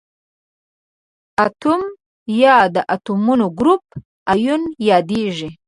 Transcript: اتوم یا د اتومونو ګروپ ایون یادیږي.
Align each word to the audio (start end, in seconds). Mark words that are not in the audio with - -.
اتوم 1.45 1.81
یا 2.41 2.57
د 2.75 2.77
اتومونو 2.93 3.45
ګروپ 3.59 3.83
ایون 4.31 4.61
یادیږي. 4.89 5.49